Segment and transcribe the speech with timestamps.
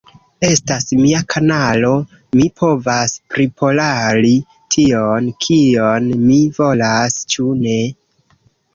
[0.47, 1.91] Estas mia kanalo,
[2.39, 4.33] mi povas priporali
[4.79, 7.25] tion, kion mi volas.
[7.37, 7.81] Ĉu ne?